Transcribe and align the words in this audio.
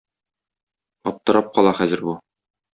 Аптырап 1.13 1.53
кала 1.59 1.77
хәзер 1.83 2.05
бу. 2.11 2.19